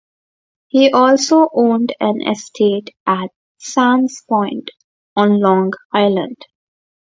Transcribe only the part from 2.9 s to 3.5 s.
at